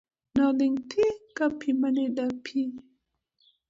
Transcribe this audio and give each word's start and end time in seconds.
Noling' 0.35 0.81
thi 0.89 1.03
kapi 1.37 1.69
mane 1.81 2.03
dapi. 2.15 2.61